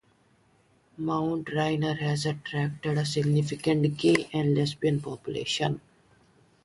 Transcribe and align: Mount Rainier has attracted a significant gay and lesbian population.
Mount 0.97 1.47
Rainier 1.53 1.93
has 1.93 2.25
attracted 2.25 2.97
a 2.97 3.05
significant 3.05 3.97
gay 3.99 4.27
and 4.33 4.57
lesbian 4.57 4.99
population. 4.99 5.79